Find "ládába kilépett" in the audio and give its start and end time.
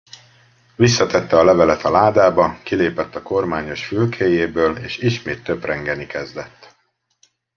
1.91-3.15